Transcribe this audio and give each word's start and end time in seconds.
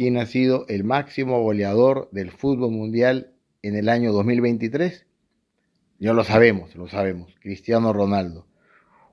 quién 0.00 0.16
ha 0.16 0.24
sido 0.24 0.64
el 0.68 0.82
máximo 0.82 1.42
goleador 1.42 2.08
del 2.10 2.30
fútbol 2.30 2.70
mundial 2.70 3.34
en 3.60 3.76
el 3.76 3.90
año 3.90 4.12
2023? 4.12 5.04
Ya 5.98 6.14
lo 6.14 6.24
sabemos, 6.24 6.74
lo 6.74 6.88
sabemos, 6.88 7.34
Cristiano 7.40 7.92
Ronaldo, 7.92 8.46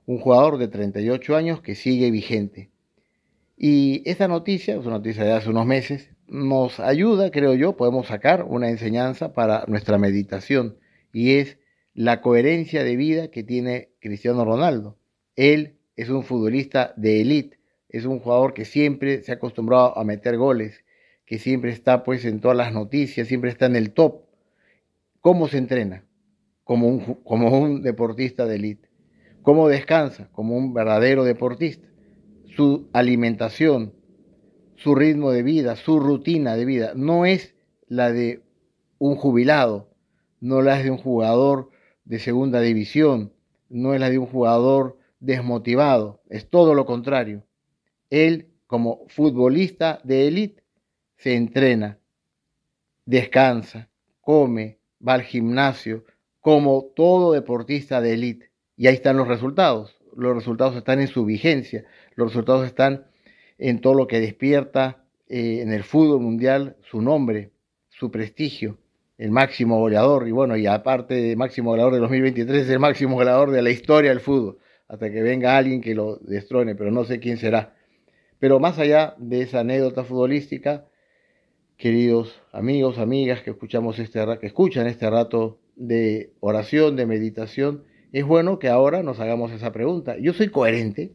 un 0.06 0.18
jugador 0.18 0.56
de 0.56 0.68
38 0.68 1.36
años 1.36 1.60
que 1.60 1.74
sigue 1.74 2.10
vigente. 2.10 2.70
Y 3.54 4.02
esta 4.08 4.28
noticia, 4.28 4.78
una 4.78 4.92
noticia 4.92 5.24
de 5.24 5.32
hace 5.32 5.50
unos 5.50 5.66
meses, 5.66 6.08
nos 6.26 6.80
ayuda, 6.80 7.30
creo 7.30 7.52
yo, 7.52 7.76
podemos 7.76 8.06
sacar 8.06 8.44
una 8.44 8.70
enseñanza 8.70 9.34
para 9.34 9.66
nuestra 9.68 9.98
meditación 9.98 10.78
y 11.12 11.32
es 11.32 11.58
la 11.92 12.22
coherencia 12.22 12.82
de 12.82 12.96
vida 12.96 13.28
que 13.30 13.42
tiene 13.42 13.90
Cristiano 14.00 14.42
Ronaldo. 14.42 14.96
Él 15.36 15.76
es 15.96 16.08
un 16.08 16.22
futbolista 16.22 16.94
de 16.96 17.20
élite, 17.20 17.57
es 17.88 18.04
un 18.04 18.20
jugador 18.20 18.54
que 18.54 18.64
siempre 18.64 19.22
se 19.22 19.32
ha 19.32 19.36
acostumbrado 19.36 19.96
a 19.96 20.04
meter 20.04 20.36
goles, 20.36 20.84
que 21.24 21.38
siempre 21.38 21.70
está 21.70 22.04
pues 22.04 22.24
en 22.24 22.40
todas 22.40 22.56
las 22.56 22.72
noticias, 22.72 23.28
siempre 23.28 23.50
está 23.50 23.66
en 23.66 23.76
el 23.76 23.92
top. 23.92 24.22
¿Cómo 25.20 25.48
se 25.48 25.58
entrena? 25.58 26.04
Como 26.64 26.88
un, 26.88 27.14
como 27.24 27.58
un 27.58 27.82
deportista 27.82 28.46
de 28.46 28.56
élite. 28.56 28.88
¿Cómo 29.42 29.68
descansa? 29.68 30.28
Como 30.32 30.56
un 30.56 30.74
verdadero 30.74 31.24
deportista. 31.24 31.86
Su 32.46 32.88
alimentación, 32.92 33.94
su 34.76 34.94
ritmo 34.94 35.30
de 35.30 35.42
vida, 35.42 35.76
su 35.76 36.00
rutina 36.00 36.56
de 36.56 36.64
vida, 36.64 36.92
no 36.94 37.24
es 37.26 37.54
la 37.88 38.12
de 38.12 38.42
un 38.98 39.16
jubilado, 39.16 39.90
no 40.40 40.62
la 40.62 40.78
es 40.78 40.84
de 40.84 40.90
un 40.90 40.98
jugador 40.98 41.70
de 42.04 42.18
segunda 42.18 42.60
división, 42.60 43.32
no 43.68 43.94
es 43.94 44.00
la 44.00 44.10
de 44.10 44.18
un 44.18 44.26
jugador 44.26 44.98
desmotivado, 45.20 46.22
es 46.28 46.48
todo 46.48 46.74
lo 46.74 46.86
contrario. 46.86 47.44
Él, 48.10 48.48
como 48.66 49.06
futbolista 49.08 50.00
de 50.04 50.28
élite, 50.28 50.62
se 51.16 51.34
entrena, 51.34 51.98
descansa, 53.04 53.88
come, 54.20 54.78
va 55.06 55.14
al 55.14 55.22
gimnasio, 55.22 56.04
como 56.40 56.92
todo 56.94 57.32
deportista 57.32 58.00
de 58.00 58.14
élite. 58.14 58.50
Y 58.76 58.86
ahí 58.86 58.94
están 58.94 59.16
los 59.16 59.28
resultados. 59.28 59.96
Los 60.16 60.34
resultados 60.34 60.76
están 60.76 61.00
en 61.00 61.08
su 61.08 61.24
vigencia, 61.24 61.84
los 62.14 62.28
resultados 62.28 62.66
están 62.66 63.06
en 63.58 63.80
todo 63.80 63.94
lo 63.94 64.06
que 64.06 64.20
despierta 64.20 65.04
eh, 65.28 65.60
en 65.62 65.72
el 65.72 65.84
fútbol 65.84 66.20
mundial 66.20 66.76
su 66.82 67.00
nombre, 67.00 67.52
su 67.88 68.10
prestigio 68.10 68.78
el 69.18 69.32
máximo 69.32 69.80
goleador, 69.80 70.28
y 70.28 70.30
bueno, 70.30 70.56
y 70.56 70.66
aparte 70.66 71.14
de 71.14 71.36
máximo 71.36 71.70
goleador 71.70 71.94
de 71.94 71.98
2023, 71.98 72.62
es 72.62 72.70
el 72.70 72.78
máximo 72.78 73.16
goleador 73.16 73.50
de 73.50 73.62
la 73.62 73.70
historia 73.70 74.10
del 74.10 74.20
fútbol, 74.20 74.58
hasta 74.86 75.10
que 75.10 75.22
venga 75.22 75.56
alguien 75.56 75.80
que 75.80 75.94
lo 75.94 76.16
destrone, 76.18 76.76
pero 76.76 76.92
no 76.92 77.04
sé 77.04 77.18
quién 77.18 77.36
será. 77.36 77.74
Pero 78.38 78.60
más 78.60 78.78
allá 78.78 79.14
de 79.18 79.42
esa 79.42 79.60
anécdota 79.60 80.04
futbolística, 80.04 80.86
queridos 81.76 82.40
amigos, 82.52 82.98
amigas 82.98 83.42
que 83.42 83.50
escuchamos 83.50 83.98
este 83.98 84.20
que 84.40 84.46
escuchan 84.46 84.86
este 84.86 85.08
rato 85.10 85.58
de 85.76 86.32
oración, 86.40 86.96
de 86.96 87.06
meditación, 87.06 87.84
es 88.12 88.24
bueno 88.24 88.58
que 88.58 88.68
ahora 88.68 89.02
nos 89.02 89.20
hagamos 89.20 89.52
esa 89.52 89.72
pregunta. 89.72 90.16
Yo 90.18 90.32
soy 90.32 90.48
coherente, 90.48 91.12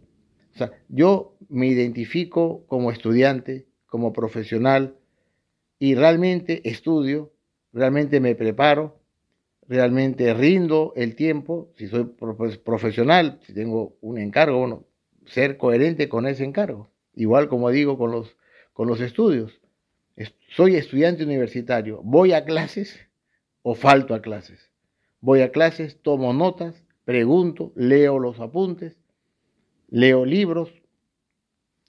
o 0.54 0.58
sea, 0.58 0.72
yo 0.90 1.36
me 1.50 1.68
identifico 1.68 2.66
como 2.68 2.92
estudiante, 2.92 3.68
como 3.88 4.14
profesional 4.14 4.96
y 5.80 5.96
realmente 5.96 6.68
estudio 6.70 7.34
realmente 7.74 8.20
me 8.20 8.36
preparo, 8.36 9.00
realmente 9.68 10.34
rindo 10.34 10.94
el 10.96 11.16
tiempo, 11.16 11.74
si 11.76 11.88
soy 11.88 12.06
profesional, 12.64 13.40
si 13.42 13.54
tengo 13.54 13.98
un 14.02 14.20
encargo, 14.20 14.60
bueno, 14.60 14.86
ser 15.26 15.58
coherente 15.58 16.08
con 16.08 16.28
ese 16.28 16.44
encargo. 16.44 16.93
Igual 17.16 17.47
como 17.47 17.69
digo 17.69 17.97
con 17.97 18.11
los, 18.11 18.36
con 18.73 18.88
los 18.88 19.00
estudios. 19.02 19.59
Soy 20.56 20.75
estudiante 20.75 21.23
universitario, 21.23 22.02
voy 22.03 22.33
a 22.33 22.45
clases 22.45 23.00
o 23.64 23.75
falto 23.75 24.14
a 24.14 24.22
clases. 24.22 24.69
Voy 25.19 25.41
a 25.41 25.52
clases, 25.52 26.00
tomo 26.02 26.34
notas, 26.34 26.84
pregunto, 27.06 27.72
leo 27.75 28.19
los 28.19 28.40
apuntes, 28.40 28.97
leo 29.90 30.25
libros. 30.25 30.72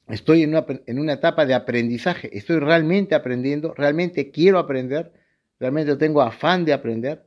Estoy 0.09 0.43
en 0.43 0.51
una, 0.51 0.67
en 0.87 0.99
una 0.99 1.15
etapa 1.15 1.45
de 1.45 1.55
aprendizaje, 1.55 2.37
estoy 2.37 2.59
realmente 2.59 3.15
aprendiendo, 3.15 3.75
realmente 3.75 4.31
quiero 4.31 4.59
aprender 4.59 5.13
realmente 5.59 5.97
tengo 5.97 6.21
afán 6.21 6.65
de 6.65 6.73
aprender, 6.73 7.25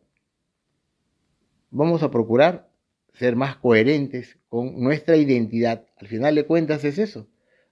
vamos 1.72 2.04
a 2.04 2.12
procurar 2.12 2.70
ser 3.14 3.36
más 3.36 3.56
coherentes 3.56 4.38
con 4.48 4.80
nuestra 4.80 5.18
identidad. 5.18 5.86
Al 5.98 6.08
final 6.08 6.36
de 6.36 6.46
cuentas 6.46 6.84
es 6.84 7.00
eso. 7.00 7.28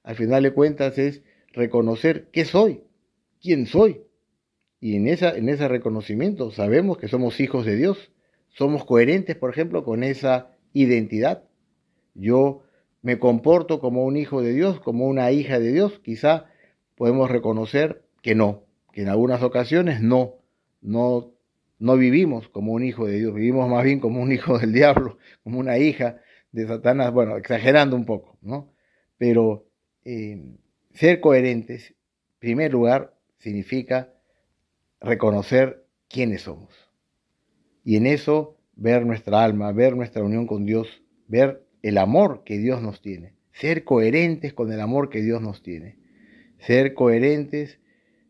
Al 0.06 0.16
final 0.16 0.44
de 0.44 0.54
cuentas 0.54 1.00
es 1.00 1.24
reconocer 1.52 2.30
qué 2.32 2.46
soy, 2.46 2.84
quién 3.42 3.66
soy. 3.66 4.04
Y 4.80 4.96
en, 4.98 5.08
esa, 5.08 5.36
en 5.36 5.50
ese 5.50 5.68
reconocimiento 5.68 6.52
sabemos 6.52 7.00
que 7.00 7.08
somos 7.08 7.40
hijos 7.40 7.66
de 7.66 7.76
Dios. 7.76 8.12
Somos 8.50 8.86
coherentes, 8.86 9.36
por 9.36 9.50
ejemplo, 9.50 9.84
con 9.84 10.04
esa 10.04 10.52
identidad. 10.74 11.44
Yo 12.14 12.62
me 13.02 13.18
comporto 13.18 13.80
como 13.80 14.06
un 14.06 14.16
hijo 14.16 14.44
de 14.44 14.54
Dios, 14.54 14.80
como 14.80 15.08
una 15.08 15.32
hija 15.32 15.60
de 15.60 15.72
Dios. 15.72 16.00
Quizá 16.04 16.46
podemos 16.96 17.32
reconocer 17.32 18.06
que 18.22 18.36
no, 18.36 18.64
que 18.94 19.02
en 19.02 19.10
algunas 19.10 19.42
ocasiones 19.42 20.02
no, 20.02 20.36
no, 20.82 21.34
no 21.80 21.98
vivimos 21.98 22.48
como 22.50 22.74
un 22.74 22.84
hijo 22.84 23.08
de 23.08 23.18
Dios, 23.18 23.34
vivimos 23.34 23.68
más 23.68 23.84
bien 23.84 24.00
como 24.00 24.22
un 24.22 24.32
hijo 24.32 24.60
del 24.60 24.72
diablo, 24.72 25.18
como 25.44 25.60
una 25.60 25.80
hija 25.80 26.22
de 26.52 26.68
Satanás, 26.68 27.12
bueno, 27.12 27.38
exagerando 27.38 27.96
un 27.96 28.06
poco, 28.06 28.38
¿no? 28.42 28.72
Pero 29.18 29.66
eh, 30.06 30.42
ser 30.94 31.20
coherentes, 31.20 31.90
en 31.90 32.40
primer 32.40 32.72
lugar, 32.72 33.16
significa 33.40 34.14
reconocer 35.02 35.86
quiénes 36.08 36.44
somos. 36.44 36.74
Y 37.84 37.98
en 37.98 38.08
eso 38.08 38.58
ver 38.76 39.06
nuestra 39.06 39.44
alma, 39.44 39.72
ver 39.72 39.96
nuestra 39.96 40.24
unión 40.24 40.48
con 40.48 40.66
Dios, 40.66 41.04
ver 41.28 41.66
el 41.82 41.98
amor 41.98 42.44
que 42.44 42.58
Dios 42.58 42.82
nos 42.82 43.02
tiene. 43.02 43.34
Ser 43.52 43.84
coherentes 43.84 44.54
con 44.54 44.72
el 44.72 44.82
amor 44.82 45.10
que 45.10 45.22
Dios 45.22 45.42
nos 45.42 45.62
tiene. 45.62 45.98
Ser 46.60 46.94
coherentes 46.94 47.80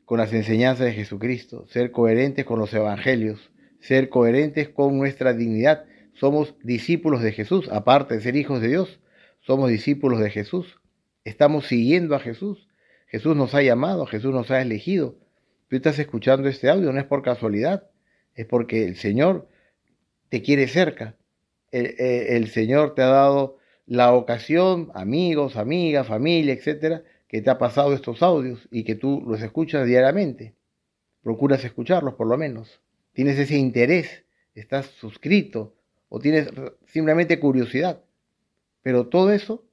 con 0.06 0.20
las 0.20 0.34
enseñanzas 0.34 0.86
de 0.86 0.94
Jesucristo, 0.94 1.68
ser 1.68 1.92
coherentes 1.92 2.46
con 2.46 2.60
los 2.60 2.74
evangelios, 2.74 3.52
ser 3.80 4.10
coherentes 4.10 4.70
con 4.70 4.98
nuestra 4.98 5.34
dignidad. 5.34 5.86
Somos 6.14 6.56
discípulos 6.64 7.22
de 7.22 7.32
Jesús, 7.32 7.70
aparte 7.72 8.16
de 8.16 8.22
ser 8.22 8.36
hijos 8.36 8.62
de 8.62 8.70
Dios, 8.70 9.00
somos 9.42 9.70
discípulos 9.70 10.20
de 10.20 10.30
Jesús. 10.30 10.80
Estamos 11.26 11.66
siguiendo 11.66 12.16
a 12.16 12.20
Jesús. 12.20 12.70
Jesús 13.08 13.36
nos 13.36 13.56
ha 13.56 13.64
llamado, 13.64 14.06
Jesús 14.06 14.32
nos 14.32 14.52
ha 14.52 14.62
elegido. 14.62 15.16
Tú 15.68 15.76
estás 15.76 15.98
escuchando 15.98 16.48
este 16.48 16.70
audio, 16.70 16.94
no 16.94 17.00
es 17.00 17.06
por 17.06 17.24
casualidad, 17.24 17.90
es 18.36 18.46
porque 18.46 18.86
el 18.86 18.96
Señor 18.96 19.50
te 20.30 20.44
quiere 20.44 20.68
cerca. 20.68 21.18
El, 21.72 22.48
Señor 22.48 22.96
te 22.96 23.02
ha 23.02 23.08
dado 23.08 23.58
la 23.86 24.14
ocasión, 24.14 24.92
amigos, 24.94 25.58
amigas, 25.58 26.08
familia, 26.08 26.54
etcétera, 26.54 27.04
que 27.28 27.42
te 27.42 27.50
ha 27.50 27.58
pasado 27.58 27.94
estos 27.94 28.22
audios 28.24 28.68
y 28.72 28.84
que 28.84 28.96
tú 28.96 29.24
los 29.28 29.42
escuchas 29.42 29.86
diariamente. 29.86 30.54
Procuras 31.22 31.66
escucharlos 31.66 32.14
por 32.14 32.28
lo 32.28 32.38
menos. 32.38 32.82
Tienes 33.14 33.40
ese 33.40 33.58
interés, 33.58 34.24
estás 34.54 34.86
suscrito 34.86 35.76
o 36.08 36.20
tienes 36.20 36.50
simplemente 36.86 37.40
curiosidad. 37.40 38.04
Pero 38.84 39.08
todo 39.08 39.34
eso 39.34 39.66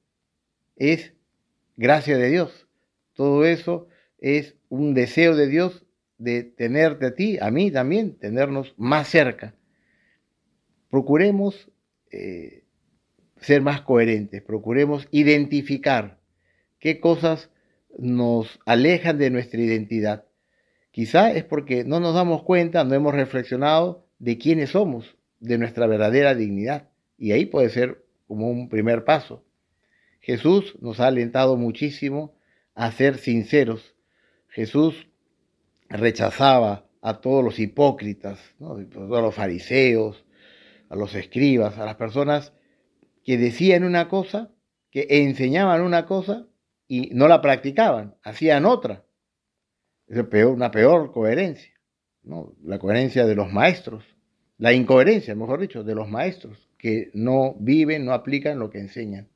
es 0.75 1.13
gracia 1.75 2.17
de 2.17 2.29
Dios. 2.29 2.67
Todo 3.13 3.45
eso 3.45 3.87
es 4.17 4.55
un 4.69 4.93
deseo 4.93 5.35
de 5.35 5.47
Dios 5.47 5.85
de 6.17 6.43
tenerte 6.43 7.07
a 7.07 7.15
ti, 7.15 7.37
a 7.39 7.51
mí 7.51 7.71
también, 7.71 8.17
tenernos 8.17 8.73
más 8.77 9.07
cerca. 9.07 9.55
Procuremos 10.89 11.71
eh, 12.11 12.63
ser 13.37 13.61
más 13.61 13.81
coherentes, 13.81 14.41
procuremos 14.41 15.07
identificar 15.11 16.19
qué 16.79 16.99
cosas 16.99 17.49
nos 17.97 18.59
alejan 18.65 19.17
de 19.17 19.29
nuestra 19.29 19.61
identidad. 19.61 20.25
Quizá 20.91 21.31
es 21.31 21.43
porque 21.43 21.83
no 21.83 21.99
nos 21.99 22.13
damos 22.13 22.43
cuenta, 22.43 22.83
no 22.83 22.93
hemos 22.93 23.13
reflexionado 23.13 24.05
de 24.19 24.37
quiénes 24.37 24.71
somos, 24.71 25.17
de 25.39 25.57
nuestra 25.57 25.87
verdadera 25.87 26.35
dignidad. 26.35 26.89
Y 27.17 27.31
ahí 27.31 27.45
puede 27.45 27.69
ser 27.69 28.05
como 28.27 28.49
un 28.49 28.69
primer 28.69 29.03
paso. 29.03 29.43
Jesús 30.23 30.77
nos 30.79 31.01
ha 31.01 31.07
alentado 31.07 31.57
muchísimo 31.57 32.33
a 32.75 32.89
ser 32.93 33.17
sinceros. 33.17 33.93
Jesús 34.47 35.09
rechazaba 35.89 36.87
a 37.01 37.19
todos 37.19 37.43
los 37.43 37.59
hipócritas, 37.59 38.39
a 38.61 39.21
los 39.21 39.35
fariseos, 39.35 40.25
a 40.87 40.95
los 40.95 41.13
escribas, 41.13 41.77
a 41.77 41.83
las 41.83 41.95
personas 41.95 42.53
que 43.25 43.37
decían 43.37 43.83
una 43.83 44.07
cosa, 44.07 44.49
que 44.91 45.07
enseñaban 45.09 45.81
una 45.81 46.05
cosa, 46.05 46.47
y 46.87 47.09
no 47.13 47.27
la 47.27 47.41
practicaban, 47.41 48.15
hacían 48.23 48.63
otra. 48.63 49.03
Es 50.07 50.23
una 50.45 50.71
peor 50.71 51.11
coherencia, 51.11 51.73
¿no? 52.23 52.55
la 52.63 52.79
coherencia 52.79 53.25
de 53.25 53.35
los 53.35 53.51
maestros, 53.51 54.05
la 54.57 54.71
incoherencia, 54.71 55.35
mejor 55.35 55.59
dicho, 55.59 55.83
de 55.83 55.95
los 55.95 56.07
maestros, 56.07 56.69
que 56.77 57.11
no 57.13 57.55
viven, 57.59 58.05
no 58.05 58.13
aplican 58.13 58.57
lo 58.59 58.69
que 58.69 58.79
enseñan. 58.79 59.32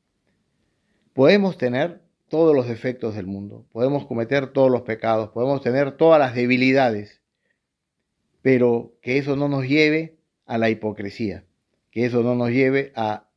Podemos 1.17 1.57
tener 1.57 2.01
todos 2.29 2.55
los 2.55 2.67
defectos 2.67 3.15
del 3.15 3.25
mundo, 3.25 3.65
podemos 3.71 4.05
cometer 4.05 4.53
todos 4.53 4.69
los 4.69 4.83
pecados, 4.83 5.31
podemos 5.31 5.63
tener 5.63 5.93
todas 5.93 6.19
las 6.19 6.35
debilidades, 6.35 7.23
pero 8.43 8.93
que 9.01 9.17
eso 9.17 9.35
no 9.35 9.49
nos 9.49 9.67
lleve 9.67 10.19
a 10.45 10.59
la 10.59 10.69
hipocresía, 10.69 11.43
que 11.89 12.05
eso 12.05 12.21
no 12.21 12.35
nos 12.35 12.51
lleve 12.51 12.93
a 12.95 13.29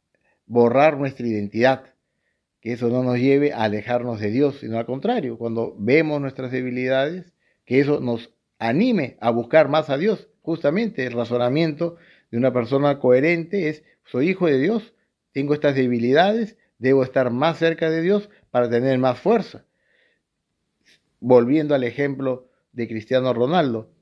borrar 0.45 0.99
nuestra 0.99 1.27
identidad, 1.27 1.95
que 2.61 2.75
eso 2.75 2.91
no 2.91 3.03
nos 3.03 3.19
lleve 3.19 3.55
a 3.55 3.63
alejarnos 3.63 4.21
de 4.21 4.31
Dios, 4.31 4.59
sino 4.61 4.77
al 4.77 4.85
contrario, 4.85 5.39
cuando 5.39 5.75
vemos 5.79 6.21
nuestras 6.21 6.53
debilidades, 6.53 7.33
que 7.65 7.81
eso 7.81 7.99
nos 7.99 8.31
anime 8.59 9.17
a 9.23 9.31
buscar 9.31 9.71
más 9.71 9.89
a 9.89 9.97
Dios. 9.97 10.29
Justamente 10.43 11.07
el 11.07 11.15
razonamiento 11.15 11.97
de 12.31 12.37
una 12.37 12.53
persona 12.53 12.99
coherente 12.99 13.71
es, 13.71 13.85
soy 14.05 14.29
hijo 14.29 14.49
de 14.49 14.59
Dios, 14.59 14.93
tengo 15.33 15.55
estas 15.55 15.77
debilidades, 15.77 16.59
debo 16.81 17.05
estar 17.05 17.31
más 17.31 17.59
cerca 17.59 17.89
de 17.89 18.03
Dios 18.03 18.29
para 18.51 18.69
tener 18.69 18.99
más 18.99 19.21
fuerza. 19.21 19.65
Volviendo 21.21 21.75
al 21.75 21.85
ejemplo 21.85 22.49
de 22.73 22.89
Cristiano 22.89 23.33
Ronaldo, 23.33 23.93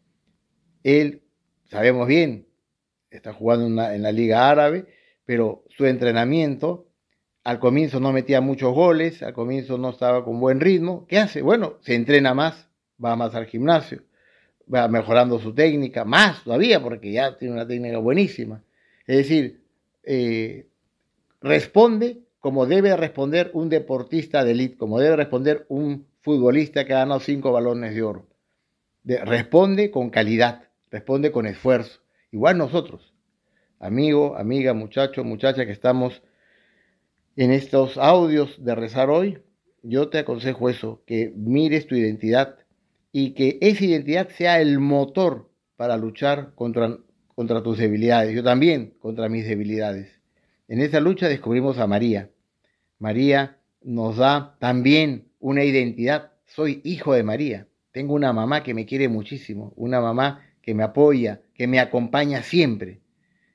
él, 0.85 1.23
sabemos 1.67 2.07
bien, 2.07 2.47
está 3.11 3.33
jugando 3.33 3.67
en 3.67 4.03
la, 4.03 4.13
Liga 4.13 4.49
Árabe, 4.49 4.87
pero 5.27 5.65
su 5.69 5.87
entrenamiento 5.87 6.89
al 7.43 7.59
comienzo 7.59 7.99
no 7.99 8.13
metía 8.13 8.41
muchos 8.41 8.73
goles, 8.73 9.23
al 9.23 9.33
comienzo 9.33 9.77
no 9.77 9.91
estaba 9.91 10.25
con 10.25 10.39
buen 10.39 10.61
ritmo. 10.61 11.05
¿Qué 11.09 11.19
hace? 11.19 11.43
Bueno, 11.43 11.79
se 11.81 11.97
entrena 11.97 12.33
más, 12.33 12.69
va 13.05 13.17
más 13.17 13.35
al 13.35 13.47
gimnasio, 13.47 14.03
va 14.73 14.87
mejorando 14.87 15.41
su 15.41 15.53
técnica, 15.53 16.05
más 16.05 16.45
todavía, 16.45 16.81
porque 16.81 17.11
ya 17.11 17.37
tiene 17.37 17.55
una 17.55 17.67
técnica 17.67 17.99
buenísima. 17.99 18.63
Es 19.07 19.17
decir, 19.17 19.63
eh, 20.05 20.69
responde 21.41 22.28
como 22.41 22.67
debe 22.67 22.97
responder 22.97 23.51
un 23.55 23.69
deportista 23.69 24.45
de 24.45 24.53
élite, 24.53 24.77
como 24.77 25.01
debe 25.01 25.17
responder 25.17 25.67
un 25.69 26.07
futbolista 26.21 26.85
que 26.85 26.95
ha 26.95 26.99
ganado 26.99 27.21
cinco 27.21 27.53
balones 27.53 27.95
de 27.95 28.03
oro. 28.03 28.29
responde 29.05 29.91
con 29.91 30.11
calidad, 30.11 30.69
responde 30.91 31.33
con 31.33 31.47
esfuerzo. 31.47 32.01
Igual 32.31 32.59
nosotros, 32.59 33.15
amigo, 33.81 34.37
amiga, 34.37 34.75
muchacho, 34.75 35.25
muchacha 35.25 35.65
que 35.65 35.73
estamos 35.73 36.23
en 37.37 37.53
estos 37.53 37.97
audios 37.97 38.63
de 38.63 38.75
rezar 38.75 39.11
hoy, 39.11 39.39
yo 39.83 40.09
te 40.09 40.19
aconsejo 40.19 40.69
eso, 40.69 41.03
que 41.07 41.33
mires 41.37 41.87
tu 41.87 41.95
identidad 41.95 42.57
y 43.13 43.31
que 43.35 43.59
esa 43.61 43.85
identidad 43.85 44.29
sea 44.29 44.61
el 44.61 44.81
motor 44.81 45.51
para 45.77 45.97
luchar 45.97 46.55
contra, 46.55 46.99
contra 47.35 47.63
tus 47.63 47.79
debilidades. 47.79 48.35
Yo 48.35 48.43
también 48.43 48.95
contra 48.99 49.29
mis 49.29 49.47
debilidades. 49.47 50.18
En 50.69 50.83
esa 50.83 51.01
lucha 51.01 51.29
descubrimos 51.29 51.79
a 51.79 51.87
María. 51.87 52.31
María 52.99 53.57
nos 53.81 54.19
da 54.19 54.59
también 54.61 55.29
una 55.41 55.65
identidad. 55.65 56.33
Soy 56.45 56.83
hijo 56.85 57.15
de 57.15 57.23
María. 57.23 57.69
Tengo 57.91 58.13
una 58.13 58.35
mamá 58.35 58.63
que 58.63 58.75
me 58.75 58.85
quiere 58.85 59.09
muchísimo, 59.09 59.73
una 59.77 60.03
mamá 60.03 60.45
que 60.61 60.75
me 60.75 60.83
apoya, 60.83 61.41
que 61.55 61.67
me 61.67 61.81
acompaña 61.81 62.43
siempre, 62.43 63.01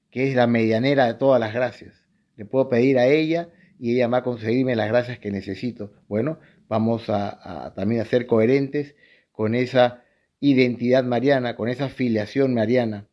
que 0.10 0.28
es 0.28 0.36
la 0.36 0.48
medianera 0.48 1.06
de 1.06 1.14
todas 1.14 1.40
las 1.40 1.54
gracias. 1.54 1.94
Le 2.36 2.46
puedo 2.46 2.68
pedir 2.68 2.98
a 2.98 3.06
ella 3.06 3.50
y 3.78 3.94
ella 3.94 4.08
va 4.08 4.18
a 4.18 4.24
conseguirme 4.24 4.76
las 4.76 4.88
gracias 4.88 5.20
que 5.20 5.30
necesito. 5.30 5.94
Bueno, 6.08 6.40
vamos 6.68 7.12
a, 7.12 7.74
también 7.76 8.04
ser 8.06 8.26
coherentes 8.26 8.96
con 9.32 9.54
esa 9.54 10.04
identidad 10.40 11.04
mariana, 11.04 11.56
con 11.56 11.70
esa 11.70 11.90
filiación 11.90 12.56
mariana 12.56 13.08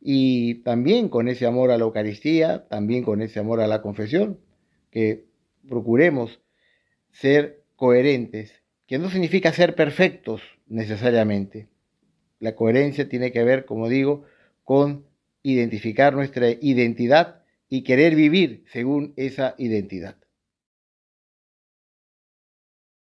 y 0.00 0.56
también 0.62 1.08
con 1.08 1.28
ese 1.28 1.46
amor 1.46 1.70
a 1.70 1.78
la 1.78 1.84
Eucaristía, 1.84 2.66
también 2.68 3.04
con 3.04 3.22
ese 3.22 3.40
amor 3.40 3.60
a 3.60 3.66
la 3.66 3.82
confesión, 3.82 4.38
que 4.90 5.24
procuremos 5.68 6.40
ser 7.10 7.62
coherentes, 7.76 8.52
que 8.86 8.98
no 8.98 9.10
significa 9.10 9.52
ser 9.52 9.74
perfectos 9.74 10.42
necesariamente. 10.66 11.68
La 12.38 12.54
coherencia 12.54 13.08
tiene 13.08 13.32
que 13.32 13.42
ver, 13.42 13.64
como 13.64 13.88
digo, 13.88 14.24
con 14.64 15.06
identificar 15.42 16.14
nuestra 16.14 16.50
identidad 16.50 17.42
y 17.68 17.82
querer 17.82 18.14
vivir 18.14 18.64
según 18.72 19.12
esa 19.16 19.54
identidad. 19.58 20.16